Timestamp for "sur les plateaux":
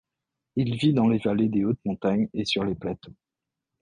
2.43-3.13